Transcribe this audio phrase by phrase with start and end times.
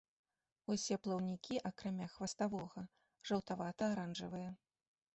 [0.75, 2.81] Усе плаўнікі, акрамя хваставога,
[3.33, 4.51] жаўтавата-аранжавыя.